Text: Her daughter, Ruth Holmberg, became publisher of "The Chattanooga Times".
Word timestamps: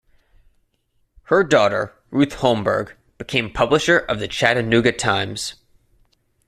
Her 1.25 1.43
daughter, 1.43 1.93
Ruth 2.09 2.37
Holmberg, 2.37 2.93
became 3.19 3.53
publisher 3.53 3.99
of 3.99 4.17
"The 4.19 4.27
Chattanooga 4.27 4.93
Times". 4.93 5.53